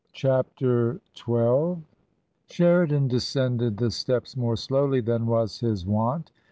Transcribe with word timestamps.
CHAPTER 0.13 0.99
XII. 1.15 1.83
Sheridan 2.47 3.07
descended 3.07 3.77
the 3.77 3.91
steps 3.91 4.35
more 4.35 4.55
slowly 4.55 4.99
than 4.99 5.27
was 5.27 5.59
his 5.59 5.85
wont. 5.85 6.31